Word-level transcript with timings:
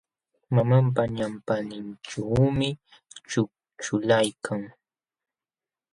Mamanpa 0.55 1.01
ñawpaqninćhuumi 1.15 2.69
ćhukćhulaykan. 3.29 4.61